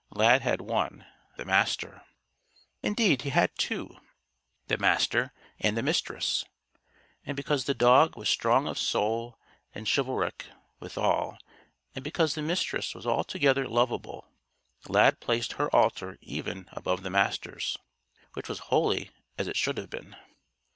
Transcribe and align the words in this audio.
Lad 0.09 0.41
had 0.41 0.61
one: 0.61 1.05
the 1.37 1.45
Master. 1.45 2.01
Indeed, 2.81 3.21
he 3.21 3.29
had 3.29 3.55
two: 3.55 3.97
the 4.65 4.79
Master 4.79 5.31
and 5.59 5.77
the 5.77 5.83
Mistress. 5.83 6.43
And 7.23 7.37
because 7.37 7.65
the 7.65 7.75
dog 7.75 8.17
was 8.17 8.27
strong 8.27 8.67
of 8.67 8.79
soul 8.79 9.37
and 9.75 9.87
chivalric, 9.87 10.47
withal, 10.79 11.37
and 11.93 12.03
because 12.03 12.33
the 12.33 12.41
Mistress 12.41 12.95
was 12.95 13.05
altogether 13.05 13.67
lovable, 13.67 14.27
Lad 14.89 15.19
placed 15.19 15.53
her 15.53 15.69
altar 15.69 16.17
even 16.19 16.67
above 16.71 17.03
the 17.03 17.11
Master's. 17.11 17.77
Which 18.33 18.49
was 18.49 18.57
wholly 18.73 19.11
as 19.37 19.45
it 19.47 19.55
should 19.55 19.77
have 19.77 19.91
been. 19.91 20.15